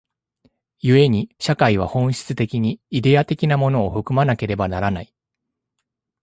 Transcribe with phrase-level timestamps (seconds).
[0.81, 5.13] 故に社会は本質的にイデヤ的なものを含まなければならない。